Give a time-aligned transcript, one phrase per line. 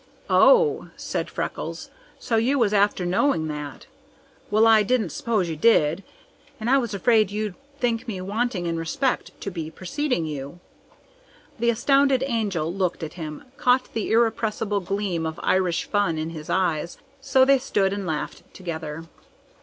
[0.31, 3.85] "Oh!" said Freckles, "so you was after knowing that?
[4.49, 6.03] Well, I didn't s'pose you did,
[6.59, 10.59] and I was afraid you'd think me wanting in respect to be preceding you!"
[11.59, 16.49] The astonished Angel looked at him, caught the irrepressible gleam of Irish fun in his
[16.49, 19.05] eyes, so they stood and laughed together.